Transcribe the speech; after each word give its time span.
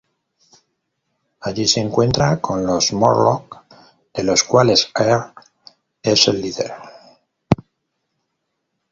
Allí, 1.41 1.67
se 1.67 1.79
encuentran 1.79 2.39
con 2.39 2.65
los 2.65 2.91
Morlocks, 2.91 3.59
de 4.11 4.23
los 4.23 4.43
cuales 4.43 4.89
Erg 4.95 5.35
es 6.01 6.27
el 6.27 6.41
líder. 6.41 6.71